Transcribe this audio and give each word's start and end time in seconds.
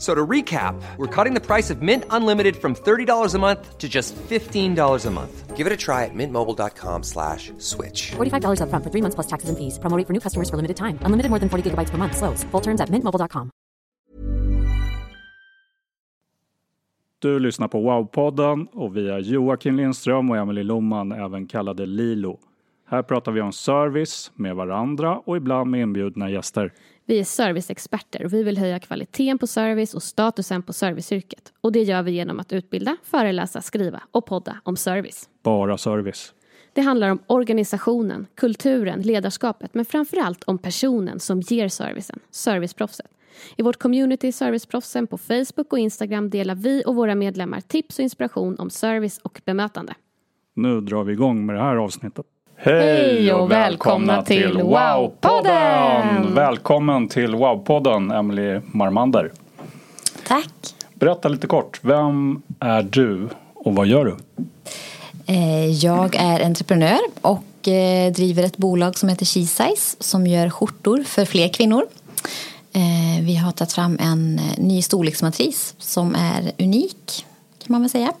So 0.00 0.14
to 0.14 0.26
recap, 0.26 0.80
we're 0.96 1.24
cutting 1.24 1.34
the 1.34 1.46
price 1.46 1.68
of 1.68 1.82
Mint 1.82 2.04
Unlimited 2.08 2.56
from 2.56 2.74
$30 2.74 3.34
a 3.34 3.38
month 3.38 3.76
to 3.76 3.86
just 3.86 4.16
$15 4.16 5.06
a 5.06 5.10
month. 5.10 5.56
Give 5.58 5.66
it 5.66 5.72
a 5.74 5.76
try 5.76 6.06
at 6.06 6.14
mintmobile.com 6.14 7.02
slash 7.02 7.52
switch. 7.58 8.12
$45 8.16 8.62
upfront 8.64 8.82
for 8.82 8.90
three 8.90 9.02
months 9.02 9.14
plus 9.14 9.26
taxes 9.26 9.50
and 9.50 9.58
fees. 9.58 9.78
Promo 9.78 9.98
rate 9.98 10.06
for 10.06 10.14
new 10.14 10.20
customers 10.20 10.48
for 10.48 10.56
limited 10.56 10.76
time. 10.78 10.98
Unlimited 11.04 11.28
more 11.28 11.38
than 11.38 11.50
40 11.50 11.70
gigabytes 11.70 11.90
per 11.90 11.98
month. 11.98 12.16
Slows. 12.16 12.44
Full 12.50 12.62
terms 12.62 12.80
at 12.80 12.88
mintmobile.com. 12.88 13.50
Du 17.18 17.38
lyssnar 17.38 17.68
på 17.68 17.80
Wow-podden 17.80 18.66
och 18.72 18.96
vi 18.96 19.10
är 19.10 19.18
Joakim 19.18 19.76
Lindström 19.76 20.30
och 20.30 20.36
Emelie 20.36 20.64
Loman, 20.64 21.12
även 21.12 21.46
kallade 21.46 21.86
Lilo. 21.86 22.38
Här 22.90 23.02
pratar 23.02 23.32
vi 23.32 23.40
om 23.40 23.52
service 23.52 24.32
med 24.34 24.56
varandra 24.56 25.18
och 25.18 25.36
ibland 25.36 25.70
med 25.70 25.80
inbjudna 25.80 26.30
gäster. 26.30 26.72
Vi 27.06 27.20
är 27.20 27.24
serviceexperter 27.24 28.24
och 28.24 28.32
vi 28.32 28.42
vill 28.42 28.58
höja 28.58 28.78
kvaliteten 28.78 29.38
på 29.38 29.46
service 29.46 29.94
och 29.94 30.02
statusen 30.02 30.62
på 30.62 30.72
serviceyrket. 30.72 31.52
Och 31.60 31.72
det 31.72 31.82
gör 31.82 32.02
vi 32.02 32.10
genom 32.10 32.40
att 32.40 32.52
utbilda, 32.52 32.96
föreläsa, 33.02 33.60
skriva 33.60 34.02
och 34.10 34.26
podda 34.26 34.56
om 34.64 34.76
service. 34.76 35.28
Bara 35.42 35.78
service. 35.78 36.34
Det 36.72 36.80
handlar 36.80 37.10
om 37.10 37.18
organisationen, 37.26 38.26
kulturen, 38.34 39.02
ledarskapet 39.02 39.74
men 39.74 39.84
framförallt 39.84 40.44
om 40.44 40.58
personen 40.58 41.20
som 41.20 41.40
ger 41.40 41.68
servicen, 41.68 42.18
serviceproffset. 42.30 43.06
I 43.56 43.62
vårt 43.62 43.78
community 43.78 44.32
Serviceproffsen 44.32 45.06
på 45.06 45.18
Facebook 45.18 45.72
och 45.72 45.78
Instagram 45.78 46.30
delar 46.30 46.54
vi 46.54 46.82
och 46.86 46.94
våra 46.94 47.14
medlemmar 47.14 47.60
tips 47.60 47.98
och 47.98 48.02
inspiration 48.02 48.58
om 48.58 48.70
service 48.70 49.18
och 49.18 49.40
bemötande. 49.44 49.94
Nu 50.54 50.80
drar 50.80 51.04
vi 51.04 51.12
igång 51.12 51.46
med 51.46 51.56
det 51.56 51.62
här 51.62 51.76
avsnittet. 51.76 52.26
Hej 52.62 53.32
och 53.32 53.50
välkomna 53.50 54.22
till 54.22 54.52
Wow-podden! 54.58 56.34
Välkommen 56.34 57.08
till 57.08 57.34
Wow-podden, 57.34 58.18
Emily 58.18 58.60
Marmander. 58.66 59.32
Tack. 60.26 60.52
Berätta 60.94 61.28
lite 61.28 61.46
kort, 61.46 61.80
vem 61.82 62.42
är 62.60 62.82
du 62.82 63.28
och 63.54 63.74
vad 63.74 63.86
gör 63.86 64.04
du? 64.04 64.16
Eh, 65.26 65.66
Jag 65.66 66.14
är 66.16 66.44
entreprenör 66.44 66.98
och 67.20 67.68
eh, 67.68 68.12
driver 68.12 68.42
ett 68.42 68.56
bolag 68.56 68.98
som 68.98 69.08
heter 69.08 69.24
She-Size 69.26 69.96
som 70.00 70.26
gör 70.26 70.50
skjortor 70.50 71.02
för 71.02 71.24
fler 71.24 71.48
kvinnor. 71.48 71.86
Eh, 72.72 73.24
Vi 73.24 73.36
har 73.36 73.52
tagit 73.52 73.72
fram 73.72 73.98
en 74.00 74.40
ny 74.58 74.82
storleksmatris 74.82 75.74
som 75.78 76.14
är 76.14 76.52
unik 76.58 77.26
kan 77.58 77.72
man 77.72 77.80
väl 77.80 77.90
säga. 77.90 78.12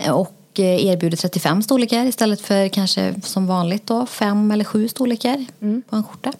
Eh, 0.00 0.26
Och 0.52 0.60
eh, 0.60 0.86
erbjuder 0.86 1.16
35 1.16 1.62
storlekar 1.62 2.04
istället 2.06 2.40
för 2.40 2.68
kanske 2.68 3.14
som 3.22 3.46
vanligt 3.46 3.86
då 3.86 4.06
fem 4.06 4.50
eller 4.50 4.64
sju 4.64 4.88
storlekar 4.88 5.44
på 5.90 5.96
en 5.96 6.04
skjorta. 6.04 6.32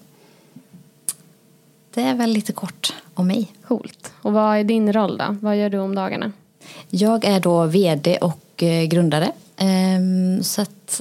Det 1.94 2.03
är 2.03 2.15
väl 2.15 2.31
lite 2.31 2.53
kort 2.53 2.94
om 3.15 3.26
mig. 3.26 3.53
Coolt. 3.69 4.12
Och 4.22 4.32
vad 4.32 4.56
är 4.59 4.65
din 4.65 4.93
roll 4.93 5.19
då? 5.19 5.37
Vad 5.41 5.56
gör 5.56 5.71
du 5.71 5.78
om 5.78 5.94
dagarna? 5.94 6.32
Jag 6.91 7.25
är 7.25 7.41
då 7.41 7.65
vd 7.66 8.16
och 8.19 8.62
eh, 8.62 8.84
grundare. 8.84 9.32
Ehm, 9.56 10.42
Så 10.42 10.62
att 10.62 11.00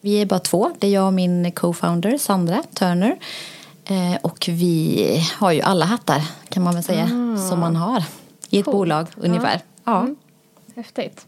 vi 0.00 0.20
är 0.22 0.26
bara 0.26 0.40
två. 0.40 0.70
Det 0.78 0.86
är 0.86 0.90
jag 0.90 1.06
och 1.06 1.12
min 1.12 1.52
co-founder 1.52 2.18
Sandra 2.18 2.62
Turner. 2.74 3.16
Eh, 3.84 4.16
Och 4.22 4.48
vi 4.52 5.06
har 5.38 5.52
ju 5.52 5.60
alla 5.60 5.84
hattar 5.84 6.22
kan 6.48 6.62
man 6.62 6.74
väl 6.74 6.82
säga 6.82 7.06
som 7.50 7.60
man 7.60 7.76
har 7.76 8.04
i 8.50 8.58
ett 8.58 8.64
Coolt. 8.64 8.76
bolag 8.76 9.06
ungefär. 9.16 9.60
Ja. 9.84 10.08
Häftigt. 10.76 11.26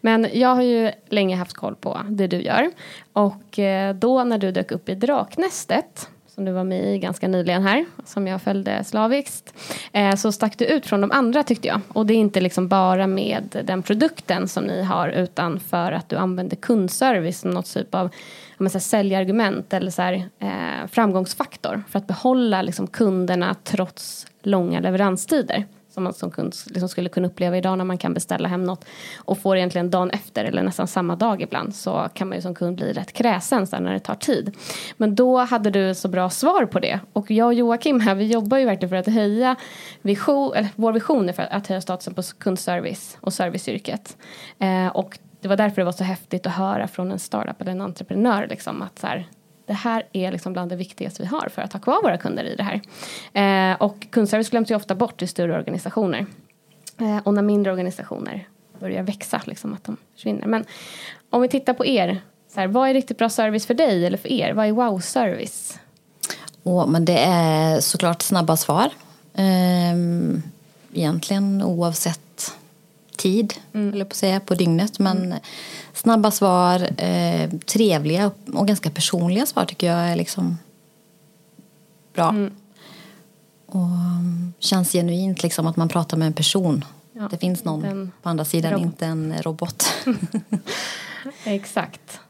Men 0.00 0.26
jag 0.32 0.54
har 0.54 0.62
ju 0.62 0.90
länge 1.08 1.36
haft 1.36 1.52
koll 1.52 1.76
på 1.76 2.00
det 2.08 2.26
du 2.26 2.42
gör. 2.42 2.70
Och 3.12 3.58
eh, 3.58 3.94
då 3.94 4.24
när 4.24 4.38
du 4.38 4.52
dök 4.52 4.72
upp 4.72 4.88
i 4.88 4.94
Draknästet, 4.94 6.08
som 6.26 6.44
du 6.44 6.52
var 6.52 6.64
med 6.64 6.94
i 6.94 6.98
ganska 6.98 7.28
nyligen 7.28 7.62
här, 7.62 7.86
som 8.04 8.26
jag 8.26 8.42
följde 8.42 8.84
slaviskt, 8.84 9.54
eh, 9.92 10.14
så 10.14 10.32
stack 10.32 10.58
du 10.58 10.64
ut 10.64 10.86
från 10.86 11.00
de 11.00 11.10
andra 11.10 11.42
tyckte 11.42 11.68
jag. 11.68 11.80
Och 11.88 12.06
det 12.06 12.14
är 12.14 12.18
inte 12.18 12.40
liksom 12.40 12.68
bara 12.68 13.06
med 13.06 13.62
den 13.64 13.82
produkten 13.82 14.48
som 14.48 14.64
ni 14.64 14.82
har, 14.82 15.08
utan 15.08 15.60
för 15.60 15.92
att 15.92 16.08
du 16.08 16.16
använder 16.16 16.56
kundservice 16.56 17.40
som 17.40 17.50
något 17.50 17.74
typ 17.74 17.94
av 17.94 18.10
men 18.58 18.70
så 18.70 18.78
här, 18.78 18.80
säljargument 18.80 19.72
eller 19.72 19.90
så 19.90 20.02
här, 20.02 20.28
eh, 20.38 20.86
framgångsfaktor 20.90 21.82
för 21.88 21.98
att 21.98 22.06
behålla 22.06 22.62
liksom, 22.62 22.86
kunderna 22.86 23.56
trots 23.64 24.26
långa 24.42 24.80
leveranstider 24.80 25.64
som 26.00 26.04
man 26.04 26.14
som 26.14 26.30
kund 26.30 26.54
liksom 26.66 26.88
skulle 26.88 27.08
kunna 27.08 27.28
uppleva 27.28 27.56
idag 27.56 27.78
när 27.78 27.84
man 27.84 27.98
kan 27.98 28.14
beställa 28.14 28.48
hem 28.48 28.64
något 28.64 28.84
och 29.16 29.38
får 29.38 29.56
egentligen 29.56 29.90
dagen 29.90 30.10
efter 30.10 30.44
eller 30.44 30.62
nästan 30.62 30.86
samma 30.86 31.16
dag 31.16 31.42
ibland 31.42 31.74
så 31.74 32.08
kan 32.14 32.28
man 32.28 32.38
ju 32.38 32.42
som 32.42 32.54
kund 32.54 32.76
bli 32.76 32.92
rätt 32.92 33.12
kräsen 33.12 33.66
så 33.66 33.78
när 33.78 33.92
det 33.92 34.00
tar 34.00 34.14
tid. 34.14 34.56
Men 34.96 35.14
då 35.14 35.38
hade 35.38 35.70
du 35.70 35.94
så 35.94 36.08
bra 36.08 36.30
svar 36.30 36.66
på 36.66 36.78
det 36.80 37.00
och 37.12 37.30
jag 37.30 37.46
och 37.46 37.54
Joakim 37.54 38.00
här 38.00 38.14
vi 38.14 38.26
jobbar 38.26 38.58
ju 38.58 38.64
verkligen 38.64 38.88
för 38.88 38.96
att 38.96 39.14
höja 39.14 39.56
vision, 40.02 40.54
eller 40.54 40.68
vår 40.76 40.92
vision 40.92 41.28
är 41.28 41.32
för 41.32 41.42
att 41.42 41.66
höja 41.66 41.80
statusen 41.80 42.14
på 42.14 42.22
kundservice 42.38 43.18
och 43.20 43.32
serviceyrket. 43.32 44.16
Eh, 44.58 44.86
och 44.86 45.18
det 45.40 45.48
var 45.48 45.56
därför 45.56 45.76
det 45.76 45.84
var 45.84 45.92
så 45.92 46.04
häftigt 46.04 46.46
att 46.46 46.52
höra 46.52 46.88
från 46.88 47.12
en 47.12 47.18
startup 47.18 47.60
eller 47.60 47.72
en 47.72 47.80
entreprenör 47.80 48.46
liksom 48.50 48.82
att 48.82 48.98
så 48.98 49.06
här, 49.06 49.28
det 49.70 49.74
här 49.74 50.06
är 50.12 50.32
liksom 50.32 50.52
bland 50.52 50.70
det 50.70 50.76
viktigaste 50.76 51.22
vi 51.22 51.28
har 51.28 51.48
för 51.48 51.62
att 51.62 51.72
ha 51.72 51.80
kvar 51.80 52.02
våra 52.02 52.18
kunder 52.18 52.44
i 52.44 52.56
det 52.56 52.62
här. 52.62 52.80
Eh, 53.72 53.76
och 53.82 54.06
kundservice 54.10 54.50
glöms 54.50 54.70
ju 54.70 54.74
ofta 54.74 54.94
bort 54.94 55.22
i 55.22 55.26
större 55.26 55.58
organisationer. 55.58 56.26
Eh, 57.00 57.18
och 57.24 57.34
när 57.34 57.42
mindre 57.42 57.72
organisationer 57.72 58.48
börjar 58.80 59.02
växa, 59.02 59.42
liksom 59.44 59.74
att 59.74 59.84
de 59.84 59.96
försvinner. 60.14 60.46
Men 60.46 60.64
om 61.30 61.42
vi 61.42 61.48
tittar 61.48 61.74
på 61.74 61.86
er, 61.86 62.20
så 62.54 62.60
här, 62.60 62.66
vad 62.66 62.88
är 62.88 62.94
riktigt 62.94 63.18
bra 63.18 63.28
service 63.28 63.66
för 63.66 63.74
dig 63.74 64.06
eller 64.06 64.18
för 64.18 64.32
er? 64.32 64.52
Vad 64.52 64.66
är 64.66 64.72
wow-service? 64.72 65.78
Oh, 66.62 66.86
men 66.86 67.04
det 67.04 67.18
är 67.18 67.80
såklart 67.80 68.22
snabba 68.22 68.56
svar. 68.56 68.90
Ehm, 69.34 70.42
egentligen 70.94 71.62
oavsett 71.62 72.20
tid, 73.20 73.54
mm. 73.72 73.94
eller 73.94 74.04
på 74.04 74.10
att 74.10 74.16
säga, 74.16 74.40
på 74.40 74.54
dygnet. 74.54 74.98
Men 74.98 75.34
snabba 75.94 76.30
svar, 76.30 76.88
eh, 76.96 77.50
trevliga 77.50 78.30
och 78.54 78.66
ganska 78.66 78.90
personliga 78.90 79.46
svar 79.46 79.64
tycker 79.64 79.86
jag 79.86 79.98
är 79.98 80.16
liksom 80.16 80.58
bra. 82.14 82.28
Mm. 82.28 82.52
Och 83.66 83.80
um, 83.80 84.52
känns 84.58 84.92
genuint 84.92 85.42
liksom 85.42 85.66
att 85.66 85.76
man 85.76 85.88
pratar 85.88 86.16
med 86.16 86.26
en 86.26 86.32
person. 86.32 86.84
Ja, 87.12 87.28
det 87.30 87.38
finns 87.38 87.64
någon 87.64 87.84
en 87.84 88.12
på 88.22 88.28
andra 88.28 88.44
sidan, 88.44 88.72
robot. 88.72 88.84
inte 88.86 89.06
en 89.06 89.34
robot. 89.42 89.84
Exakt. 91.44 92.20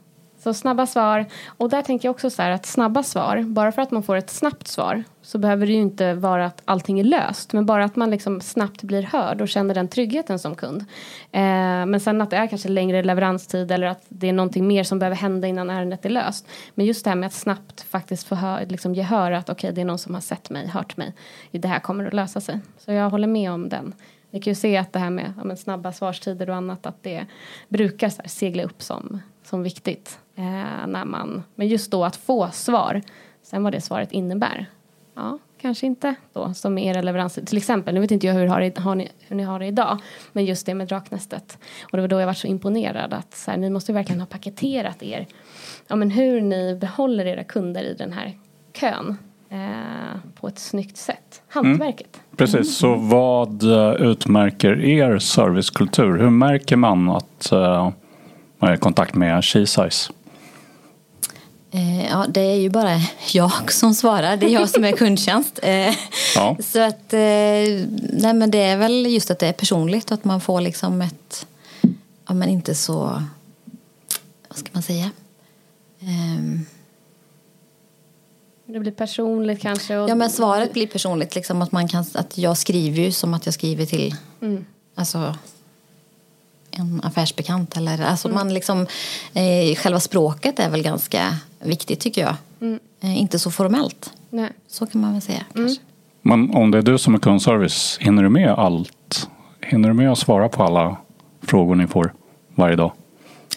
Så 0.43 0.55
snabba 0.55 0.87
svar. 0.87 1.27
Och 1.47 1.69
där 1.69 1.83
tänker 1.83 2.09
jag 2.09 2.15
också 2.15 2.31
så 2.31 2.43
här 2.43 2.51
att 2.51 2.67
snabba 2.67 3.03
svar, 3.03 3.43
bara 3.43 3.73
för 3.73 3.83
att 3.83 3.91
man 3.91 4.03
får 4.03 4.17
ett 4.17 4.31
snabbt 4.31 4.69
svar 4.69 5.05
så 5.23 5.39
behöver 5.39 5.67
det 5.67 5.73
ju 5.73 5.81
inte 5.81 6.15
vara 6.15 6.47
att 6.47 6.63
allting 6.65 7.01
är 7.01 7.05
löst. 7.05 7.53
Men 7.53 7.67
bara 7.67 7.85
att 7.85 7.97
man 7.97 8.11
liksom 8.11 8.41
snabbt 8.41 8.83
blir 8.83 9.03
hörd 9.03 9.41
och 9.41 9.49
känner 9.49 9.75
den 9.75 9.89
tryggheten 9.89 10.39
som 10.39 10.55
kund. 10.55 10.81
Eh, 11.33 11.41
men 11.87 12.01
sen 12.01 12.23
att 12.23 12.31
det 12.31 12.37
är 12.37 12.47
kanske 12.47 12.69
längre 12.69 13.03
leveranstid 13.03 13.73
eller 13.73 13.87
att 13.87 14.05
det 14.09 14.29
är 14.29 14.33
någonting 14.33 14.67
mer 14.67 14.85
som 14.85 14.99
behöver 14.99 15.17
hända 15.17 15.49
innan 15.49 15.71
ärendet 15.71 16.05
är 16.05 16.11
löst. 16.11 16.47
Men 16.75 16.87
just 16.87 17.05
det 17.05 17.11
här 17.11 17.17
med 17.17 17.27
att 17.27 17.33
snabbt 17.33 17.81
faktiskt 17.81 18.29
få 18.29 18.35
hör, 18.35 18.67
liksom 18.67 18.95
ge 18.95 19.03
hör 19.03 19.33
att 19.33 19.51
okej 19.51 19.73
det 19.73 19.81
är 19.81 19.85
någon 19.85 19.99
som 19.99 20.15
har 20.15 20.21
sett 20.21 20.51
mig, 20.51 20.67
hört 20.67 20.97
mig. 20.97 21.15
Det 21.51 21.69
här 21.69 21.81
kommer 21.81 22.07
att 22.07 22.15
lösa 22.15 22.41
sig. 22.41 22.61
Så 22.79 22.93
jag 22.93 23.11
håller 23.11 23.29
med 23.29 23.53
om 23.53 23.69
den. 23.69 23.95
Vi 24.31 24.41
kan 24.41 24.51
ju 24.51 24.55
se 24.55 24.77
att 24.77 24.93
det 24.93 24.99
här 24.99 25.11
med 25.11 25.33
ja, 25.37 25.45
men 25.45 25.57
snabba 25.57 25.93
svarstider 25.93 26.51
och 26.51 26.57
annat 26.57 26.87
att 26.87 27.03
det 27.03 27.27
brukar 27.69 28.09
så 28.09 28.23
här, 28.23 28.29
segla 28.29 28.63
upp 28.63 28.83
som, 28.83 29.23
som 29.43 29.63
viktigt. 29.63 30.19
Eh, 30.41 30.87
när 30.87 31.05
man, 31.05 31.43
men 31.55 31.69
just 31.69 31.91
då 31.91 32.05
att 32.05 32.17
få 32.17 32.49
svar, 32.53 33.03
sen 33.43 33.63
vad 33.63 33.73
det 33.73 33.81
svaret 33.81 34.13
innebär. 34.13 34.67
Ja, 35.15 35.39
kanske 35.61 35.87
inte 35.87 36.15
då 36.33 36.55
som 36.55 36.75
med 36.75 36.85
era 36.85 37.03
leveranser. 37.03 37.45
Till 37.45 37.59
exempel, 37.59 37.95
nu 37.95 38.01
vet 38.01 38.11
inte 38.11 38.27
jag 38.27 38.35
hur, 38.35 38.47
har, 38.47 38.81
har 38.81 38.95
ni, 38.95 39.09
hur 39.19 39.37
ni 39.37 39.43
har 39.43 39.59
det 39.59 39.67
idag, 39.67 39.99
men 40.33 40.45
just 40.45 40.67
det 40.67 40.75
med 40.75 40.89
Draknästet. 40.89 41.59
Och 41.83 41.97
det 41.97 42.01
var 42.01 42.09
då 42.09 42.21
jag 42.21 42.27
var 42.27 42.35
så 42.35 42.47
imponerad 42.47 43.13
att 43.13 43.35
så 43.35 43.51
här, 43.51 43.59
ni 43.59 43.71
måste 43.71 43.93
verkligen 43.93 44.21
ha 44.21 44.27
paketerat 44.27 45.03
er, 45.03 45.27
ja 45.89 45.97
men 45.97 46.11
hur 46.11 46.41
ni 46.41 46.75
behåller 46.81 47.27
era 47.27 47.45
kunder 47.45 47.83
i 47.83 47.95
den 47.95 48.13
här 48.13 48.39
kön. 48.73 49.17
eh, 49.51 50.19
på 50.35 50.49
ett 50.49 50.59
snyggt 50.59 50.97
sätt. 50.97 51.43
Hantverket. 51.49 52.21
Precis, 52.37 52.77
så 52.77 52.95
vad 52.95 53.63
eh, 53.63 53.93
utmärker 53.93 54.81
er 54.81 55.19
servicekultur? 55.19 56.19
Hur 56.19 56.31
märker 56.31 56.77
man 56.77 57.11
att 57.11 57.51
uh, 57.53 57.91
man 58.59 58.71
är 58.71 58.75
i 58.75 58.79
kontakt 58.79 59.15
med 59.15 59.41
She-Size? 59.41 60.13
Eh, 61.73 62.07
ja, 62.07 62.27
det 62.29 62.41
är 62.41 62.55
ju 62.57 62.71
bara 62.71 63.01
jag 63.33 63.73
som 63.73 63.95
svarar. 63.95 64.37
Det 64.37 64.47
är 64.47 64.51
jag 64.51 64.71
som 64.71 64.85
är 64.85 64.93
kundtjänst. 64.93 65.59
Eh, 65.63 65.95
Ja. 66.35 66.57
Så 66.65 66.81
att, 66.83 67.13
eh, 67.13 67.19
nej 68.13 68.35
men 68.35 68.51
det 68.51 68.59
är 68.63 68.77
väl 68.77 69.07
just 69.07 69.31
att 69.31 69.39
det 69.39 69.47
är 69.47 69.53
personligt 69.53 70.11
och 70.11 70.15
att 70.15 70.25
man 70.25 70.41
får 70.41 70.61
liksom 70.61 71.03
ett, 71.03 71.47
ja 72.29 72.35
men 72.35 72.49
inte 72.49 72.75
så, 72.75 73.23
vad 74.49 74.59
ska 74.59 74.69
man 74.73 74.83
säga? 74.83 75.11
Ehm, 76.01 76.67
Det 78.67 78.81
blir 78.81 78.93
personligt 78.93 79.61
kanske. 79.63 79.97
Och 79.97 80.11
ja 80.11 80.15
men 80.15 80.31
svaret 80.31 80.73
blir 80.73 80.87
personligt 80.87 81.35
liksom 81.35 81.63
att 81.63 81.73
man 81.73 81.89
kan, 81.89 82.05
att 82.15 82.39
jag 82.39 82.57
skriver 82.59 83.03
ju 83.03 83.13
som 83.13 83.35
att 83.35 83.47
jag 83.47 83.55
skriver 83.55 83.87
till, 83.87 84.15
alltså 84.95 85.35
en 86.71 87.01
affärsbekant 87.05 87.77
eller 87.77 88.03
alltså 88.03 88.29
man 88.29 88.55
liksom, 88.55 88.87
eh, 89.35 89.77
själva 89.77 90.01
språket 90.01 90.59
är 90.59 90.71
väl 90.71 90.83
ganska 90.83 91.37
viktigt 91.65 92.01
tycker 92.01 92.21
jag. 92.21 92.35
Eh, 93.03 93.19
inte 93.21 93.39
så 93.39 93.51
formellt. 93.51 94.13
Nej. 94.31 94.49
Så 94.69 94.87
kan 94.87 95.01
man 95.01 95.13
väl 95.13 95.23
säga 95.23 95.45
kanske. 95.55 95.83
Men 96.23 96.55
om 96.55 96.71
det 96.71 96.79
är 96.79 96.83
du 96.83 96.99
som 96.99 97.15
är 97.15 97.19
kundservice, 97.19 97.99
hinner 98.01 98.23
du 98.23 98.29
med 98.29 98.51
allt? 98.51 99.29
Hinner 99.61 99.89
du 99.89 99.95
med 99.95 100.13
att 100.13 100.19
svara 100.19 100.49
på 100.49 100.63
alla 100.65 100.97
frågor 101.43 101.75
ni 101.75 101.87
får 101.87 102.13
varje 102.55 102.77
dag? 102.77 102.93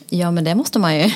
Ja, 0.09 0.31
men 0.31 0.43
det 0.43 0.55
måste 0.55 0.79
man 0.79 0.95
ju. 0.95 1.01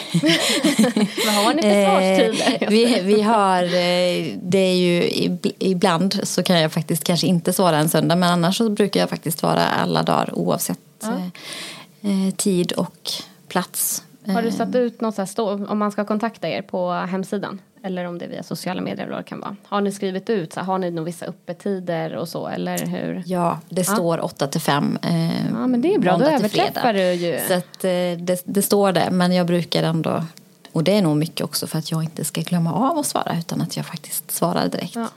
Vad 1.25 1.33
har 1.35 1.53
ni 1.53 1.61
för 1.61 1.85
svarstider? 1.85 2.57
Eh, 2.61 2.69
vi, 2.69 3.01
vi 3.01 3.21
har, 3.21 3.63
eh, 3.63 4.33
det 4.41 4.57
är 4.57 4.75
ju 4.75 5.01
ib- 5.01 5.51
ibland 5.59 6.19
så 6.23 6.43
kan 6.43 6.59
jag 6.61 6.71
faktiskt 6.71 7.03
kanske 7.03 7.27
inte 7.27 7.53
svara 7.53 7.77
en 7.77 7.89
söndag 7.89 8.15
men 8.15 8.29
annars 8.29 8.57
så 8.57 8.69
brukar 8.69 8.99
jag 8.99 9.09
faktiskt 9.09 9.39
svara 9.39 9.65
alla 9.67 10.03
dagar 10.03 10.29
oavsett 10.33 10.79
eh, 11.03 12.33
tid 12.37 12.71
och 12.71 13.09
plats. 13.47 14.03
Har 14.27 14.41
du 14.41 14.47
Eh, 14.47 14.53
satt 14.53 14.75
ut 14.75 15.01
något 15.01 15.15
så 15.15 15.21
här 15.21 15.25
stå, 15.27 15.65
om 15.67 15.77
man 15.77 15.91
ska 15.91 16.05
kontakta 16.05 16.47
er 16.49 16.61
på 16.61 16.91
hemsidan? 16.91 17.61
Eller 17.83 18.05
om 18.05 18.17
det 18.17 18.25
är 18.25 18.29
via 18.29 18.43
sociala 18.43 18.81
medier 18.81 19.03
eller 19.03 19.13
vad 19.15 19.19
det 19.25 19.29
kan 19.29 19.39
vara. 19.39 19.55
Har 19.65 19.81
ni 19.81 19.91
skrivit 19.91 20.29
ut, 20.29 20.53
så 20.53 20.59
här, 20.59 20.67
har 20.67 20.77
ni 20.77 20.91
nog 20.91 21.05
vissa 21.05 21.25
öppettider 21.25 22.15
och 22.15 22.27
så 22.27 22.47
eller 22.47 22.77
hur? 22.85 23.23
Ja, 23.25 23.59
det 23.69 23.83
står 23.83 24.23
8 24.25 24.47
till 24.47 24.61
5. 24.61 24.97
Eh, 25.01 25.45
Ja, 25.53 25.67
men 25.67 25.81
det 25.81 25.93
är 25.93 25.99
bra, 25.99 26.17
då 26.17 26.25
överträffar 26.25 26.93
du 26.93 27.13
ju. 27.13 27.39
Så 27.47 27.53
att, 27.53 27.83
eh, 27.83 27.89
det, 28.19 28.41
det 28.45 28.61
står 28.61 28.91
det, 28.91 29.09
men 29.11 29.31
jag 29.31 29.47
brukar 29.47 29.83
ändå 29.83 30.23
och 30.71 30.83
det 30.83 30.97
är 30.97 31.01
nog 31.01 31.17
mycket 31.17 31.41
också 31.45 31.67
för 31.67 31.77
att 31.79 31.91
jag 31.91 32.03
inte 32.03 32.25
ska 32.25 32.41
glömma 32.41 32.73
av 32.73 32.97
att 32.97 33.05
svara 33.05 33.35
utan 33.39 33.61
att 33.61 33.77
jag 33.77 33.85
faktiskt 33.85 34.31
svarar 34.31 34.67
direkt. 34.67 34.95
Ja. 34.95 35.07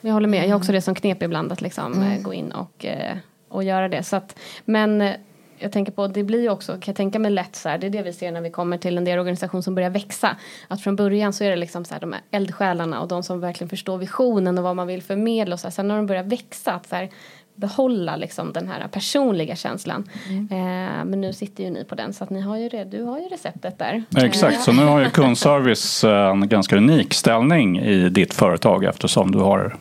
Jag 0.00 0.12
håller 0.12 0.28
med, 0.28 0.44
jag 0.44 0.50
har 0.50 0.56
också 0.56 0.72
det 0.72 0.80
som 0.80 0.94
knep 0.94 1.22
ibland 1.22 1.52
att 1.52 1.60
liksom 1.60 2.02
eh, 2.02 2.20
gå 2.22 2.34
in 2.34 2.52
och, 2.52 2.84
eh, 2.84 3.16
och 3.48 3.64
göra 3.64 3.88
det. 3.88 4.02
Så 4.02 4.16
att, 4.16 4.36
men 4.64 5.12
jag 5.58 5.72
tänker 5.72 5.92
på, 5.92 6.06
det 6.06 6.22
blir 6.22 6.42
ju 6.42 6.50
också, 6.50 6.72
kan 6.72 6.82
jag 6.86 6.96
tänka 6.96 7.18
mig 7.18 7.30
lätt 7.30 7.56
så 7.56 7.68
här, 7.68 7.78
det 7.78 7.86
är 7.86 7.90
det 7.90 8.02
vi 8.02 8.12
ser 8.12 8.32
när 8.32 8.40
vi 8.40 8.50
kommer 8.50 8.78
till 8.78 8.98
en 8.98 9.04
del 9.04 9.18
organisation 9.18 9.62
som 9.62 9.74
börjar 9.74 9.90
växa. 9.90 10.36
Att 10.68 10.80
från 10.80 10.96
början 10.96 11.32
så 11.32 11.44
är 11.44 11.50
det 11.50 11.56
liksom 11.56 11.84
så 11.84 11.94
här, 11.94 12.00
de 12.00 12.12
här 12.12 12.22
eldsjälarna 12.30 13.00
och 13.00 13.08
de 13.08 13.22
som 13.22 13.40
verkligen 13.40 13.68
förstår 13.68 13.98
visionen 13.98 14.58
och 14.58 14.64
vad 14.64 14.76
man 14.76 14.86
vill 14.86 15.02
förmedla 15.02 15.54
och 15.54 15.60
så 15.60 15.66
här, 15.66 15.72
sen 15.72 15.88
när 15.88 15.96
de 15.96 16.06
börjar 16.06 16.22
växa 16.22 16.72
att 16.72 16.88
så 16.88 16.96
här, 16.96 17.10
behålla 17.54 18.16
liksom 18.16 18.52
den 18.52 18.68
här 18.68 18.88
personliga 18.88 19.56
känslan. 19.56 20.08
Eh, 20.50 21.04
men 21.04 21.20
nu 21.20 21.32
sitter 21.32 21.64
ju 21.64 21.70
ni 21.70 21.84
på 21.84 21.94
den 21.94 22.12
så 22.12 22.24
att 22.24 22.30
ni 22.30 22.40
har 22.40 22.56
ju 22.56 22.68
det, 22.68 22.84
du 22.84 23.02
har 23.02 23.18
ju 23.18 23.28
receptet 23.28 23.78
där. 23.78 24.02
Exakt, 24.16 24.62
så 24.62 24.72
nu 24.72 24.84
har 24.84 25.00
ju 25.00 25.10
kundservice 25.10 26.04
en 26.04 26.48
ganska 26.48 26.76
unik 26.76 27.14
ställning 27.14 27.78
i 27.78 28.08
ditt 28.08 28.34
företag 28.34 28.84
eftersom 28.84 29.32
du 29.32 29.38
har 29.38 29.76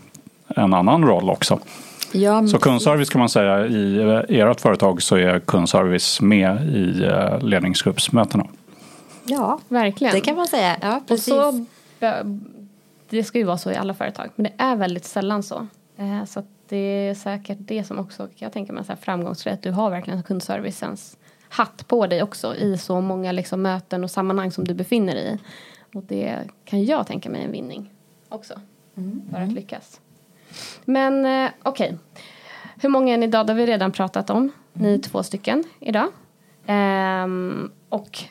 en 0.56 0.74
annan 0.74 1.04
roll 1.04 1.30
också. 1.30 1.60
Ja, 2.14 2.42
men 2.42 2.48
Så 2.50 2.58
kundservice 2.58 3.10
kan 3.10 3.20
man 3.20 3.30
säga 3.30 3.66
i 3.68 4.02
ert 4.40 4.62
företag 4.62 5.02
så 5.02 5.16
är 5.16 5.40
kundservice 5.40 6.22
med 6.22 6.66
i 6.68 7.04
eh, 7.04 7.40
ledningsgruppsmötena. 7.42 8.48
ja, 9.26 9.60
Verkligen. 9.68 10.14
det 10.14 10.22
kan 10.22 10.36
man 10.36 10.48
säga. 10.48 10.78
Ja, 10.82 10.98
Och 10.98 11.08
precis. 11.08 11.26
så, 11.34 11.66
be- 12.00 12.40
det 13.10 13.24
ska 13.24 13.38
ju 13.38 13.44
vara 13.44 13.58
så 13.58 13.72
i 13.72 13.76
alla 13.76 13.94
företag, 13.94 14.30
men 14.36 14.44
det 14.44 14.54
är 14.64 14.76
väldigt 14.76 15.06
sällan 15.06 15.44
så. 15.44 15.68
Eh, 15.98 16.26
så 16.26 16.40
att 16.40 16.46
det 16.70 16.78
är 16.78 17.16
säkert 17.16 17.58
det 17.62 17.84
som 17.84 18.00
också, 18.00 18.28
jag 18.36 18.54
tänker 18.54 18.74
mig 18.74 18.84
så 18.86 18.92
här 18.92 19.00
framgångsrätt, 19.02 19.62
du 19.64 19.72
har 19.72 19.90
verkligen 19.90 20.24
kundservicens 20.24 21.18
hatt 21.50 21.88
på 21.88 22.08
dig 22.08 22.24
också 22.24 22.56
i 22.56 22.78
så 22.78 23.02
många 23.02 23.32
liksom 23.32 23.62
möten 23.62 24.04
och 24.04 24.12
sammanhang 24.12 24.52
som 24.52 24.64
du 24.64 24.74
befinner 24.74 25.14
dig 25.14 25.34
i. 25.34 25.40
Och 25.98 26.04
det 26.04 26.38
kan 26.66 26.86
jag 26.86 27.08
tänka 27.08 27.30
mig 27.30 27.44
en 27.44 27.52
vinning 27.52 27.90
också, 28.30 28.54
för 29.32 29.42
att 29.42 29.52
lyckas. 29.52 30.00
Men 30.86 31.26
eh, 31.26 31.52
okej, 31.64 31.98
hur 32.82 32.90
många 32.90 33.14
är 33.14 33.18
ni 33.18 33.26
idag? 33.26 33.48
Det 33.48 33.54
har 33.54 33.58
vi 33.58 33.66
redan 33.66 33.92
pratat 33.92 34.30
om. 34.30 34.52
Ni 34.74 34.94
är 34.94 34.98
två 34.98 35.24
stycken 35.24 35.64
idag. 35.80 36.08
Ehm, 36.66 37.72
och 37.90 38.24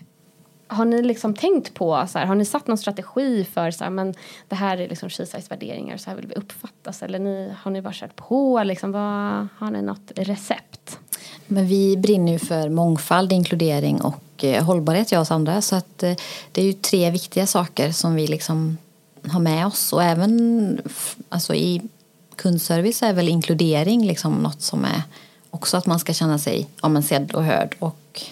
har 0.67 0.85
ni 0.85 1.03
liksom 1.03 1.35
tänkt 1.35 1.75
på, 1.75 2.07
så 2.09 2.19
här, 2.19 2.27
har 2.27 2.35
ni 2.35 2.45
satt 2.45 2.67
någon 2.67 2.79
strategi 2.79 3.45
för 3.45 3.71
så 3.71 3.85
här, 3.85 3.91
men 3.91 4.15
det 4.49 4.55
här 4.55 4.77
är 4.79 4.89
liksom 4.89 5.09
Kisais 5.09 5.51
värderingar, 5.51 5.97
så 5.97 6.11
här 6.11 6.17
vill 6.17 6.27
vi 6.27 6.35
uppfattas 6.35 7.03
eller 7.03 7.19
ni, 7.19 7.53
har 7.63 7.71
ni 7.71 7.83
bara 7.83 7.93
kört 7.93 8.17
på, 8.17 8.63
liksom, 8.65 8.93
vad, 8.93 9.49
har 9.59 9.71
ni 9.71 9.83
något 9.83 10.13
recept? 10.17 10.99
Men 11.47 11.67
vi 11.67 11.97
brinner 11.97 12.33
ju 12.33 12.39
för 12.39 12.69
mångfald, 12.69 13.33
inkludering 13.33 14.01
och 14.01 14.45
eh, 14.45 14.65
hållbarhet, 14.65 15.13
jag 15.13 15.21
och 15.21 15.27
Sandra. 15.27 15.63
Så 15.63 15.77
att, 15.77 16.03
eh, 16.03 16.17
det 16.53 16.61
är 16.61 16.65
ju 16.65 16.73
tre 16.73 17.11
viktiga 17.11 17.47
saker 17.47 17.93
som 17.93 18.15
vi 18.15 18.27
liksom 18.27 18.79
har 19.27 19.41
med 19.41 19.67
oss. 19.67 19.93
Och 19.93 20.03
även 20.03 20.81
alltså 21.29 21.55
i 21.55 21.83
kundservice 22.37 23.03
är 23.03 23.13
väl 23.13 23.29
inkludering 23.29 24.07
liksom 24.07 24.35
något 24.35 24.63
som 24.63 24.85
är 24.85 25.03
också 25.51 25.77
att 25.77 25.87
man 25.87 25.99
ska 25.99 26.13
känna 26.13 26.39
sig 26.39 26.69
ja, 26.83 26.89
men 26.89 27.03
sedd 27.03 27.33
och 27.33 27.45
hörd 27.45 27.77
och 27.79 28.23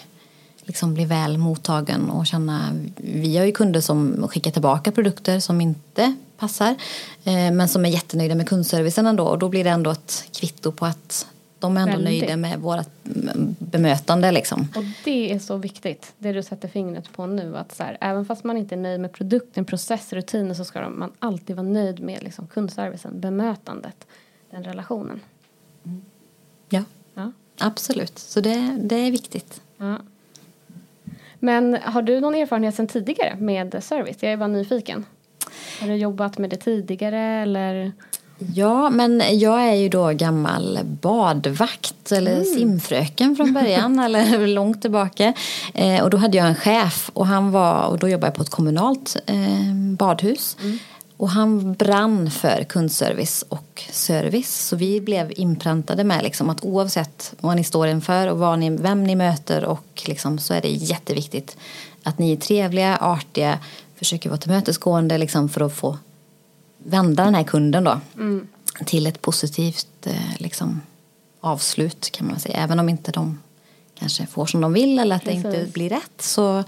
liksom 0.61 0.93
bli 0.93 1.05
väl 1.05 1.37
mottagen 1.37 2.09
och 2.09 2.27
känna. 2.27 2.69
Vi 2.95 3.37
har 3.37 3.45
ju 3.45 3.51
kunder 3.51 3.81
som 3.81 4.27
skickar 4.27 4.51
tillbaka 4.51 4.91
produkter 4.91 5.39
som 5.39 5.61
inte 5.61 6.15
passar 6.37 6.75
eh, 7.23 7.51
men 7.51 7.69
som 7.69 7.85
är 7.85 7.89
jättenöjda 7.89 8.35
med 8.35 8.49
kundservicen 8.49 9.07
ändå 9.07 9.23
och 9.23 9.39
då 9.39 9.49
blir 9.49 9.63
det 9.63 9.69
ändå 9.69 9.91
ett 9.91 10.23
kvitto 10.31 10.71
på 10.71 10.85
att 10.85 11.27
de 11.61 11.77
är 11.77 11.81
ändå 11.81 11.91
Väldigt. 11.93 12.21
nöjda 12.21 12.37
med 12.37 12.59
vårt 12.59 13.05
mm, 13.05 13.55
bemötande 13.59 14.31
liksom. 14.31 14.67
Och 14.75 14.83
det 15.03 15.31
är 15.33 15.39
så 15.39 15.57
viktigt, 15.57 16.13
det 16.17 16.31
du 16.31 16.43
sätter 16.43 16.67
fingret 16.67 17.13
på 17.13 17.25
nu. 17.25 17.57
Att 17.57 17.75
så 17.75 17.83
här, 17.83 17.97
även 18.01 18.25
fast 18.25 18.43
man 18.43 18.57
inte 18.57 18.75
är 18.75 18.79
nöjd 18.79 18.99
med 18.99 19.11
produkten, 19.13 19.65
process, 19.65 20.13
rutiner 20.13 20.53
så 20.53 20.65
ska 20.65 20.89
man 20.89 21.11
alltid 21.19 21.55
vara 21.55 21.67
nöjd 21.67 21.99
med 21.99 22.23
liksom, 22.23 22.47
kundservicen, 22.47 23.19
bemötandet, 23.19 24.07
den 24.49 24.63
relationen. 24.63 25.19
Ja, 26.69 26.83
Ja. 27.13 27.31
absolut. 27.59 28.19
Så 28.19 28.41
det, 28.41 28.77
det 28.81 28.95
är 28.95 29.11
viktigt. 29.11 29.61
Ja. 29.77 29.97
Men 31.39 31.77
har 31.83 32.01
du 32.01 32.19
någon 32.19 32.35
erfarenhet 32.35 32.75
sedan 32.75 32.87
tidigare 32.87 33.35
med 33.35 33.83
service? 33.83 34.17
Jag 34.19 34.31
är 34.31 34.37
bara 34.37 34.47
nyfiken. 34.47 35.05
Har 35.79 35.87
du 35.87 35.95
jobbat 35.95 36.37
med 36.37 36.49
det 36.49 36.57
tidigare 36.57 37.19
eller? 37.19 37.91
Ja, 38.55 38.89
men 38.89 39.39
jag 39.39 39.61
är 39.61 39.73
ju 39.73 39.89
då 39.89 40.09
gammal 40.09 40.79
badvakt 40.83 42.11
eller 42.11 42.43
simfröken 42.43 43.35
från 43.35 43.53
början 43.63 43.99
eller 43.99 44.47
långt 44.47 44.81
tillbaka. 44.81 45.33
Eh, 45.73 46.03
och 46.03 46.09
då 46.09 46.17
hade 46.17 46.37
jag 46.37 46.47
en 46.47 46.55
chef 46.55 47.11
och 47.13 47.27
han 47.27 47.51
var, 47.51 47.85
och 47.85 47.99
då 47.99 48.09
jobbade 48.09 48.27
jag 48.27 48.35
på 48.35 48.41
ett 48.41 48.49
kommunalt 48.49 49.15
eh, 49.25 49.73
badhus. 49.97 50.57
Och 51.17 51.29
han 51.29 51.73
brann 51.73 52.31
för 52.31 52.63
kundservice 52.63 53.45
och 53.49 53.83
service. 53.91 54.67
Så 54.67 54.75
vi 54.75 55.01
blev 55.01 55.33
inpräntade 55.35 56.03
med 56.03 56.23
liksom 56.23 56.49
att 56.49 56.65
oavsett 56.65 57.33
vad 57.39 57.55
ni 57.55 57.63
står 57.63 57.87
inför 57.87 58.27
och 58.27 58.37
vad 58.37 58.59
ni, 58.59 58.69
vem 58.69 59.03
ni 59.03 59.15
möter 59.15 59.65
och 59.65 60.03
liksom, 60.05 60.39
så 60.39 60.53
är 60.53 60.61
det 60.61 60.69
jätteviktigt 60.69 61.57
att 62.03 62.19
ni 62.19 62.31
är 62.31 62.35
trevliga, 62.35 62.97
artiga, 63.01 63.59
försöker 63.95 64.29
vara 64.29 64.39
tillmötesgående 64.39 65.17
liksom, 65.17 65.49
för 65.49 65.61
att 65.61 65.73
få 65.75 65.97
vända 66.83 67.23
den 67.25 67.35
här 67.35 67.43
kunden 67.43 67.83
då 67.83 67.99
till 68.85 69.07
ett 69.07 69.21
positivt 69.21 70.07
eh, 70.07 70.13
liksom, 70.37 70.81
avslut 71.41 72.11
kan 72.11 72.27
man 72.27 72.39
säga. 72.39 72.55
Även 72.57 72.79
om 72.79 72.89
inte 72.89 73.11
de 73.11 73.39
kanske 73.99 74.25
får 74.25 74.45
som 74.45 74.61
de 74.61 74.73
vill 74.73 74.99
eller 74.99 75.15
att 75.15 75.25
det 75.25 75.31
inte 75.31 75.51
Precis. 75.51 75.73
blir 75.73 75.89
rätt. 75.89 76.21
Så, 76.21 76.63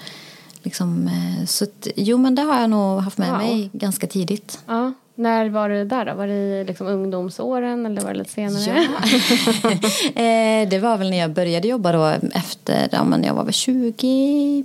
liksom, 0.64 1.08
eh, 1.08 1.46
så 1.46 1.64
att, 1.64 1.88
jo 1.96 2.18
men 2.18 2.36
det 2.36 2.42
har 2.42 2.62
jag 2.62 2.70
nog 2.70 3.00
haft 3.02 3.18
med 3.18 3.30
Wow. 3.30 3.38
mig 3.38 3.70
ganska 3.74 4.08
tidigt. 4.08 4.60
Ja. 4.68 4.94
När 5.16 5.50
var 5.50 5.70
du 5.70 5.86
där 5.86 6.06
då? 6.06 6.14
Var 6.14 6.28
det 6.28 6.34
i 6.34 6.64
liksom 6.68 6.88
ungdomsåren 6.88 7.86
eller 7.86 8.02
var 8.02 8.12
det 8.14 8.18
lite 8.18 8.30
senare? 8.32 8.80
eh, 10.64 10.70
det 10.70 10.80
var 10.80 10.98
väl 10.98 11.10
när 11.10 11.18
jag 11.18 11.32
började 11.32 11.68
jobba 11.68 11.92
då 11.92 12.06
efter, 12.34 12.90
ja 12.92 13.04
men 13.04 13.24
jag 13.24 13.34
var 13.34 13.44
väl 13.44 13.54
22 13.54 14.64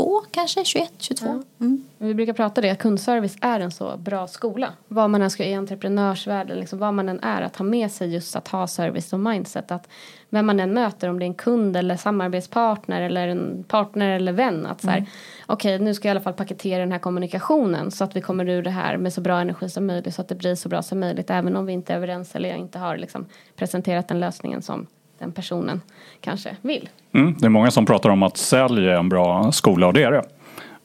22 0.00 0.22
kanske, 0.30 0.64
21, 0.64 0.92
22. 0.98 1.42
Mm. 1.60 1.84
Vi 1.98 2.14
brukar 2.14 2.32
prata 2.32 2.60
det, 2.60 2.70
att 2.70 2.78
kundservice 2.78 3.36
är 3.40 3.60
en 3.60 3.70
så 3.70 3.96
bra 3.96 4.26
skola. 4.26 4.72
Vad 4.88 5.10
man 5.10 5.22
än 5.22 5.30
ska 5.30 5.44
i 5.44 5.54
entreprenörsvärlden, 5.54 6.58
liksom 6.58 6.78
vad 6.78 6.94
man 6.94 7.08
än 7.08 7.20
är, 7.20 7.42
att 7.42 7.56
ha 7.56 7.64
med 7.64 7.90
sig 7.90 8.14
just 8.14 8.36
att 8.36 8.48
ha 8.48 8.66
service 8.66 9.12
och 9.12 9.20
mindset. 9.20 9.70
Att 9.70 9.88
vem 10.30 10.46
man 10.46 10.60
än 10.60 10.74
möter, 10.74 11.08
om 11.08 11.18
det 11.18 11.24
är 11.24 11.26
en 11.26 11.34
kund 11.34 11.76
eller 11.76 11.96
samarbetspartner 11.96 13.02
eller 13.02 13.28
en 13.28 13.64
partner 13.68 14.16
eller 14.16 14.32
vän. 14.32 14.66
Att 14.66 14.80
så 14.80 14.90
här, 14.90 15.06
okej 15.46 15.78
nu 15.78 15.94
ska 15.94 16.08
jag 16.08 16.10
i 16.10 16.16
alla 16.16 16.24
fall 16.24 16.32
paketera 16.32 16.80
den 16.80 16.92
här 16.92 16.98
kommunikationen 16.98 17.90
så 17.90 18.04
att 18.04 18.16
vi 18.16 18.20
kommer 18.20 18.48
ur 18.48 18.62
det 18.62 18.70
här 18.70 18.96
med 18.96 19.12
så 19.12 19.20
bra 19.20 19.40
energi 19.40 19.68
som 19.68 19.86
möjligt 19.86 20.14
så 20.14 20.22
att 20.22 20.28
det 20.28 20.34
blir 20.34 20.54
så 20.54 20.68
bra 20.68 20.82
som 20.82 21.00
möjligt. 21.00 21.30
Även 21.30 21.56
om 21.56 21.66
vi 21.66 21.72
inte 21.72 21.92
är 21.92 21.96
överens 21.96 22.34
eller 22.34 22.48
jag 22.48 22.58
inte 22.58 22.78
har 22.78 22.96
liksom 22.96 23.26
presenterat 23.56 24.08
den 24.08 24.20
lösningen 24.20 24.62
som 24.62 24.86
den 25.20 25.32
personen 25.32 25.80
kanske 26.20 26.56
vill. 26.62 26.88
Mm, 27.12 27.34
det 27.38 27.46
är 27.46 27.50
många 27.50 27.70
som 27.70 27.86
pratar 27.86 28.10
om 28.10 28.22
att 28.22 28.36
sälj 28.36 28.88
är 28.88 28.94
en 28.94 29.08
bra 29.08 29.52
skola 29.52 29.86
och 29.86 29.92
det 29.92 30.02
är 30.02 30.12
det. 30.12 30.24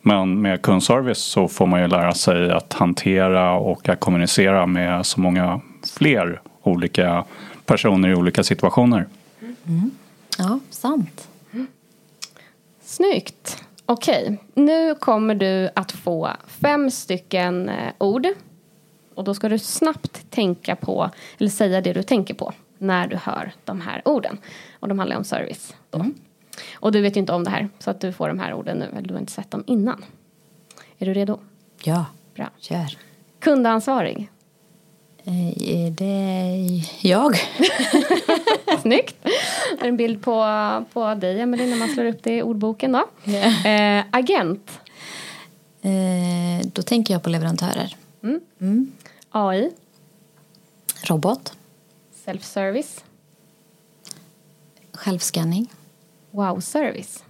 Men 0.02 0.42
med 0.42 0.62
kundservice 0.62 1.18
så 1.18 1.48
får 1.48 1.66
man 1.66 1.82
ju 1.82 1.88
lära 1.88 2.14
sig 2.14 2.52
att 2.52 2.74
hantera 2.74 3.54
och 3.54 3.90
att 3.90 4.00
kommunicera 4.00 4.66
med 4.66 5.06
så 5.06 5.20
många 5.20 5.62
fler 5.98 6.42
olika 6.64 7.26
personer 7.66 8.10
i 8.10 8.16
olika 8.16 8.44
situationer. 8.44 9.06
Ja, 10.38 10.60
sant. 10.70 11.28
Snyggt. 12.84 13.64
Okej, 13.86 14.38
nu 14.54 14.96
kommer 14.96 15.36
du 15.36 15.70
att 15.76 15.92
få 15.92 16.30
fem 16.48 16.92
stycken 16.92 17.70
eh, 17.70 17.94
ord. 17.98 18.28
Och 19.16 19.24
då 19.24 19.34
ska 19.34 19.50
du 19.50 19.60
snabbt 19.60 20.32
tänka 20.32 20.76
på, 20.76 21.10
eller 21.38 21.50
säga 21.50 21.82
det 21.82 21.94
du 21.94 22.04
tänker 22.04 22.34
på 22.34 22.54
när 22.88 23.08
du 23.08 23.16
hör 23.16 23.52
de 23.64 23.82
här 23.82 24.02
orden. 24.06 24.38
Och 24.80 24.88
de 24.88 25.00
handlar 25.00 25.18
om 25.18 25.24
service. 25.24 25.76
Då. 25.90 26.06
Och 26.76 26.92
du 26.92 27.02
vet 27.02 27.16
ju 27.16 27.20
inte 27.20 27.34
om 27.34 27.44
det 27.44 27.50
här, 27.50 27.70
så 27.80 27.90
att 27.92 28.02
du 28.02 28.14
får 28.14 28.28
de 28.28 28.40
här 28.40 28.54
orden 28.54 28.78
nu, 28.78 28.86
eller 28.98 29.08
du 29.08 29.14
har 29.14 29.22
inte 29.22 29.32
sett 29.32 29.52
dem 29.52 29.64
innan. 29.68 30.06
Är 30.98 31.06
du 31.06 31.14
redo? 31.14 31.40
Ja, 31.84 32.06
Bra. 32.36 32.50
kör. 32.60 32.98
Kundansvarig. 33.40 34.30
Eh, 35.24 35.92
Det 35.94 36.06
är 36.06 37.08
jag. 37.08 37.36
Snyggt. 38.82 39.16
Det 39.80 39.82
är 39.86 39.88
en 39.88 39.98
bild 39.98 40.22
på, 40.24 40.46
på 40.94 41.16
dig, 41.16 41.42
Emelie, 41.42 41.68
när 41.68 41.78
man 41.78 41.90
slår 41.90 42.06
upp 42.06 42.24
det 42.24 42.38
i 42.38 42.42
ordboken 42.42 42.92
då. 42.92 43.32
Eh, 43.70 44.04
agent. 44.12 44.80
Eh, 45.82 46.68
Då 46.74 46.82
tänker 46.82 47.14
jag 47.14 47.24
på 47.24 47.30
leverantörer. 47.30 47.96
AI. 49.30 49.72
Robot, 51.04 51.54
Self-service. 52.26 53.04
självscanning, 54.94 55.72
Wow-service. 56.32 57.24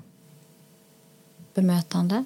bemötande. 1.53 2.23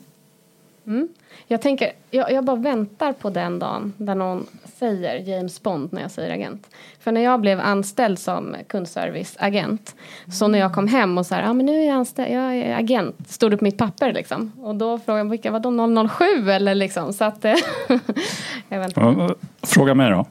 Jag 1.48 1.62
tänker, 1.62 1.92
jag, 2.12 2.32
jag 2.32 2.44
bara 2.44 2.56
väntar 2.56 3.14
på 3.14 3.30
den 3.30 3.60
dagen 3.60 3.94
där 3.98 4.16
någon 4.16 4.46
säger 4.78 5.16
James 5.16 5.64
Bond 5.64 5.94
när 5.94 6.02
jag 6.02 6.12
säger 6.12 6.34
agent. 6.34 6.70
För 7.00 7.12
när 7.12 7.22
jag 7.22 7.42
blev 7.42 7.60
anställd 7.60 8.20
som 8.20 8.56
kundserviceagent 8.68 9.96
så 10.40 10.48
när 10.48 10.60
jag 10.60 10.74
kom 10.74 10.88
hem 10.88 11.18
och 11.18 11.26
så 11.26 11.36
här, 11.36 11.50
ah, 11.50 11.54
men 11.54 11.66
nu 11.66 11.82
är 11.82 11.88
jag 11.88 11.96
anställd, 11.96 12.32
jag 12.34 12.56
är 12.56 12.78
agent, 12.78 13.30
stod 13.30 13.52
det 13.52 13.58
på 13.58 13.64
mitt 13.64 13.78
papper 13.78 14.14
liksom. 14.14 14.52
Och 14.62 14.76
då 14.76 15.00
frågade 15.00 15.20
jag, 15.26 15.30
vilka 15.30 15.52
var 15.52 15.60
de 15.60 16.10
007 16.10 16.52
eller 16.52 16.76
liksom? 16.76 17.14
Så 17.14 17.24
att, 17.24 17.44
jag 18.70 18.80
väntar. 18.80 19.36
Fråga 19.62 19.94
mig 19.94 20.12
då. 20.12 20.26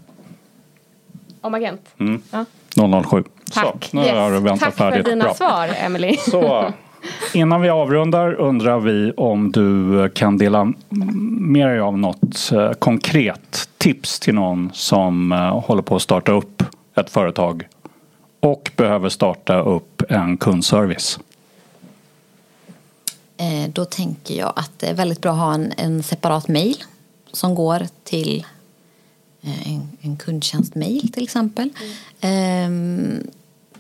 Om 1.48 1.54
agent? 1.54 1.88
Ja. 2.30 2.44
007. 3.10 3.24
Tack. 3.52 3.84
Så, 3.90 3.96
nu 3.96 4.14
har 4.16 4.30
du 4.30 4.40
väntat 4.40 4.60
Tack 4.60 4.74
färdigt. 4.76 5.04
för 5.04 5.10
dina 5.10 5.24
Bra. 5.24 5.34
svar, 5.34 5.70
Emily. 5.78 6.16
Så, 6.30 6.72
innan 7.34 7.60
vi 7.60 7.68
avrundar 7.68 8.34
undrar 8.34 8.78
vi 8.80 9.12
om 9.16 9.52
du 9.52 10.08
kan 10.14 10.38
dela 10.38 10.72
med 11.40 11.68
dig 11.68 11.80
av 11.80 11.98
något 11.98 12.50
eh, 12.52 12.72
konkret 12.72 13.68
tips 13.78 14.20
till 14.20 14.34
någon 14.34 14.70
som 14.74 15.32
eh, 15.32 15.60
håller 15.60 15.82
på 15.82 15.96
att 15.96 16.02
starta 16.02 16.32
upp 16.32 16.62
ett 16.96 17.10
företag 17.10 17.68
och 18.40 18.70
behöver 18.76 19.08
starta 19.08 19.60
upp 19.60 20.02
en 20.08 20.36
kundservice. 20.36 21.18
Eh, 23.36 23.70
Då 23.72 23.84
tänker 23.84 24.34
jag 24.34 24.52
att 24.56 24.70
det 24.78 24.86
är 24.86 24.94
väldigt 24.94 25.20
bra 25.20 25.32
att 25.32 25.38
ha 25.38 25.54
en, 25.54 25.72
en 25.76 26.02
separat 26.02 26.48
mail 26.48 26.76
som 27.32 27.54
går 27.54 27.86
till 28.04 28.46
en, 30.08 30.16
kundtjänstmail 30.16 31.12
till 31.12 31.24
exempel. 31.24 31.70
Ehm, 32.20 33.26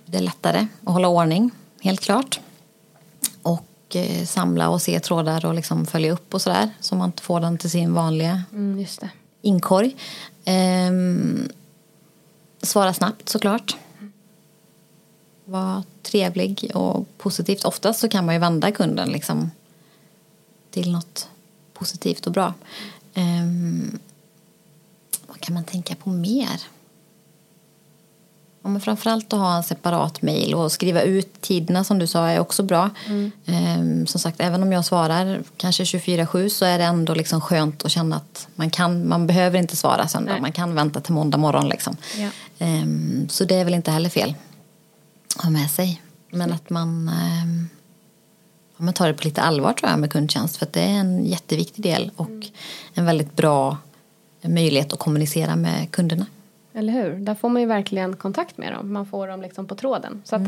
Det 0.06 0.18
är 0.18 0.22
lättare 0.22 0.66
att 0.84 0.92
hålla 0.92 1.08
ordning, 1.08 1.50
helt 1.80 2.00
klart. 2.00 2.40
Och 3.42 3.96
eh, 3.96 4.24
samla 4.26 4.68
och 4.68 4.82
se 4.82 5.00
trådar 5.00 5.46
och 5.46 5.54
liksom 5.54 5.86
följa 5.86 6.12
upp 6.12 6.34
och 6.34 6.42
sådär. 6.42 6.70
Så 6.80 6.94
man 6.96 7.08
inte 7.08 7.22
får 7.22 7.40
den 7.40 7.58
till 7.58 7.70
sin 7.70 7.94
vanliga 7.94 8.42
Mm, 8.52 8.86
inkorg. 9.42 9.96
Ehm, 10.44 11.48
svara 12.62 12.94
snabbt 12.94 13.28
såklart. 13.28 13.76
Var 15.44 15.82
trevlig 16.02 16.70
och 16.74 17.06
positivt. 17.18 17.64
Oftast 17.64 18.00
så 18.00 18.08
kan 18.08 18.26
man 18.26 18.34
ju 18.34 18.38
vända 18.38 18.72
kunden 18.72 19.08
liksom 19.08 19.50
till 20.70 20.92
något 20.92 21.28
positivt 21.74 22.26
och 22.26 22.32
bra. 22.32 22.54
Vad 25.38 25.46
kan 25.46 25.54
man 25.54 25.64
tänka 25.64 25.94
på 25.94 26.10
mer? 26.10 26.60
Ja, 28.62 28.68
men 28.68 28.80
framförallt 28.80 29.32
att 29.32 29.38
ha 29.38 29.56
en 29.56 29.62
separat 29.62 30.22
mail 30.22 30.54
och 30.54 30.72
skriva 30.72 31.02
ut 31.02 31.40
tiderna 31.40 31.84
som 31.84 31.98
du 31.98 32.06
sa 32.06 32.28
är 32.28 32.40
också 32.40 32.62
bra. 32.62 32.90
Ehm, 33.46 34.06
som 34.06 34.20
sagt, 34.20 34.40
även 34.40 34.62
om 34.62 34.72
jag 34.72 34.84
svarar 34.84 35.42
kanske 35.56 35.84
24-7 35.84 36.48
så 36.48 36.64
är 36.64 36.78
det 36.78 36.84
ändå 36.84 37.14
liksom 37.14 37.40
skönt 37.40 37.84
att 37.84 37.90
känna 37.90 38.16
att 38.16 38.48
man, 38.54 38.70
kan, 38.70 39.08
man 39.08 39.26
behöver 39.26 39.58
inte 39.58 39.76
svara 39.76 40.08
söndag. 40.08 40.32
Nej. 40.32 40.40
Man 40.40 40.52
kan 40.52 40.74
vänta 40.74 41.00
till 41.00 41.12
måndag 41.12 41.38
morgon. 41.38 41.68
Liksom. 41.68 41.96
Ja. 42.18 42.28
Ehm, 42.58 43.28
så 43.28 43.44
det 43.44 43.54
är 43.54 43.64
väl 43.64 43.74
inte 43.74 43.90
heller 43.90 44.10
fel 44.10 44.34
att 45.36 45.44
ha 45.44 45.50
med 45.50 45.70
sig. 45.70 46.02
Men 46.30 46.52
att 46.52 46.70
man, 46.70 47.08
ehm, 47.08 47.68
man 48.76 48.94
tar 48.94 49.06
det 49.08 49.14
på 49.14 49.24
lite 49.24 49.42
allvar 49.42 49.72
tror 49.72 49.90
jag 49.90 50.00
med 50.00 50.12
kundtjänst. 50.12 50.56
För 50.56 50.66
att 50.66 50.72
det 50.72 50.82
är 50.82 50.98
en 50.98 51.26
jätteviktig 51.26 51.84
del 51.84 52.10
och 52.16 52.46
en 52.94 53.04
väldigt 53.04 53.36
bra 53.36 53.76
möjlighet 54.42 54.92
att 54.92 54.98
kommunicera 54.98 55.56
med 55.56 55.90
kunderna. 55.90 56.26
Eller 56.72 56.92
hur? 56.92 57.14
Där 57.14 57.34
får 57.34 57.48
man 57.48 57.62
ju 57.62 57.68
verkligen 57.68 58.16
kontakt 58.16 58.58
med 58.58 58.72
dem. 58.72 58.92
Man 58.92 59.06
får 59.06 59.28
dem 59.28 59.42
liksom 59.42 59.66
på 59.66 59.74
tråden. 59.74 60.22
Så 60.24 60.36
att, 60.36 60.42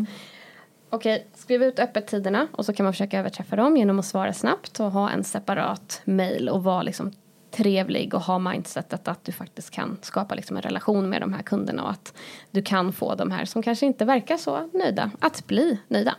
Okej, 0.93 1.27
skriv 1.35 1.63
ut 1.63 1.79
öppettiderna 1.79 2.49
och 2.53 2.67
så 2.67 2.73
kan 2.73 2.85
man 2.85 2.93
försöka 2.93 3.19
överträffa 3.19 3.57
dem 3.57 3.77
genom 3.77 3.99
att 3.99 4.07
svara 4.07 4.33
snabbt 4.33 4.81
och 4.81 4.93
ha 4.93 5.11
en 5.11 5.25
separat 5.25 6.01
mail 6.05 6.49
och 6.49 6.65
vara 6.65 6.83
liksom 6.83 7.13
trevlig 7.51 8.15
och 8.15 8.21
ha 8.21 8.39
mindsetet 8.39 9.09
att 9.09 9.25
du 9.25 9.33
faktiskt 9.33 9.71
kan 9.71 9.99
skapa 10.03 10.35
liksom 10.35 10.57
en 10.57 10.63
relation 10.63 11.09
med 11.09 11.21
de 11.21 11.33
här 11.33 11.43
kunderna 11.43 11.83
och 11.83 11.91
att 11.91 12.15
du 12.51 12.63
kan 12.63 12.93
få 12.93 13.15
de 13.15 13.31
här 13.31 13.45
som 13.45 13.63
kanske 13.63 13.87
inte 13.87 14.05
verkar 14.05 14.37
så 14.37 14.71
nöjda 14.73 15.11
att 15.19 15.47
bli 15.47 15.79
nöjda. 15.89 16.15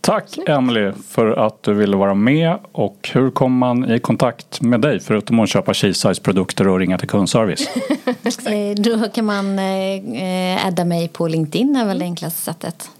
Tack 0.00 0.38
Emily 0.46 0.92
för 0.92 1.26
att 1.46 1.62
du 1.62 1.74
ville 1.74 1.96
vara 1.96 2.14
med 2.14 2.58
och 2.72 3.10
hur 3.14 3.30
kommer 3.30 3.56
man 3.58 3.90
i 3.90 3.98
kontakt 4.00 4.60
med 4.60 4.80
dig 4.80 5.00
förutom 5.00 5.40
att 5.40 5.48
köpa 5.48 5.74
Keysize 5.74 6.22
produkter 6.22 6.68
och 6.68 6.78
ringa 6.78 6.98
till 6.98 7.08
kundservice? 7.08 7.68
Eh, 8.46 8.74
Då 8.76 9.08
kan 9.08 9.24
man 9.24 9.58
eh, 9.58 10.22
eh, 10.22 10.66
adda 10.66 10.84
mig 10.84 11.08
på 11.08 11.28
LinkedIn 11.28 11.76
är 11.76 11.86
väl 11.86 11.98
det 11.98 12.04
enklaste 12.04 12.40
sättet. 12.40 12.90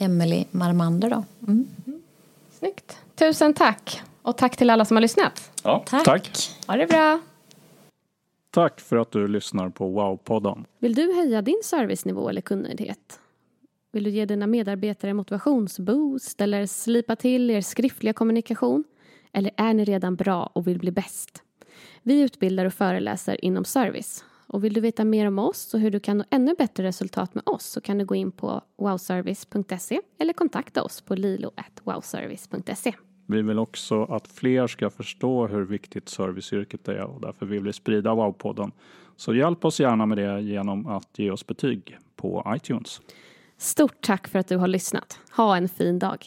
Emily 0.00 0.44
Marmander 0.50 1.10
då. 1.10 1.24
Mm. 1.46 1.66
Snyggt. 2.58 2.96
Tusen 3.14 3.54
tack. 3.54 4.00
Och 4.22 4.36
tack 4.36 4.56
till 4.56 4.70
alla 4.70 4.84
som 4.84 4.96
har 4.96 5.02
lyssnat. 5.02 5.50
Ja, 5.62 5.82
Tack. 5.86 6.04
tack. 6.04 6.50
Ha 6.66 6.76
det 6.76 6.86
bra. 6.86 7.20
Tack 8.50 8.80
för 8.80 8.96
att 8.96 9.10
du 9.10 9.28
lyssnar 9.28 9.68
på 9.68 9.88
Wow-podden. 10.00 10.64
Vill 10.78 10.94
du 10.94 11.14
höja 11.14 11.42
din 11.42 11.60
servicenivå 11.64 12.28
eller 12.28 12.40
kundnöjdhet? 12.40 13.18
Vill 13.92 14.04
du 14.04 14.10
ge 14.10 14.24
dina 14.24 14.46
medarbetare 14.46 15.14
motivationsboost 15.14 16.40
eller 16.40 16.66
slipa 16.66 17.16
till 17.16 17.50
er 17.50 17.60
skriftliga 17.60 18.12
kommunikation? 18.12 18.84
Eller 19.32 19.50
är 19.56 19.74
ni 19.74 19.84
redan 19.84 20.16
bra 20.16 20.50
och 20.52 20.66
vill 20.66 20.78
bli 20.78 20.90
bäst? 20.90 21.42
Vi 22.02 22.20
utbildar 22.20 22.64
och 22.64 22.72
föreläser 22.72 23.44
inom 23.44 23.64
service. 23.64 24.24
Och 24.46 24.64
vill 24.64 24.72
du 24.72 24.80
veta 24.80 25.04
mer 25.04 25.26
om 25.26 25.38
oss 25.38 25.74
och 25.74 25.80
hur 25.80 25.90
du 25.90 26.00
kan 26.00 26.18
nå 26.18 26.24
ännu 26.30 26.54
bättre 26.58 26.84
resultat 26.84 27.34
med 27.34 27.42
oss 27.46 27.64
så 27.64 27.80
kan 27.80 27.98
du 27.98 28.04
gå 28.04 28.14
in 28.14 28.32
på 28.32 28.62
wowservice.se 28.78 30.00
eller 30.18 30.32
kontakta 30.32 30.82
oss 30.82 31.00
på 31.00 31.14
lilo.wowservice.se. 31.14 32.94
Vi 33.26 33.42
vill 33.42 33.58
också 33.58 34.04
att 34.04 34.28
fler 34.28 34.66
ska 34.66 34.90
förstå 34.90 35.46
hur 35.46 35.64
viktigt 35.64 36.08
serviceyrket 36.08 36.88
är 36.88 37.04
och 37.04 37.20
därför 37.20 37.46
vill 37.46 37.62
vi 37.62 37.72
sprida 37.72 38.10
Wow-podden. 38.10 38.72
Så 39.16 39.34
hjälp 39.34 39.64
oss 39.64 39.80
gärna 39.80 40.06
med 40.06 40.18
det 40.18 40.40
genom 40.40 40.86
att 40.86 41.18
ge 41.18 41.30
oss 41.30 41.46
betyg 41.46 41.98
på 42.16 42.52
iTunes. 42.56 43.00
Stort 43.58 44.02
tack 44.02 44.28
för 44.28 44.38
att 44.38 44.48
du 44.48 44.56
har 44.56 44.68
lyssnat. 44.68 45.18
Ha 45.36 45.56
en 45.56 45.68
fin 45.68 45.98
dag. 45.98 46.26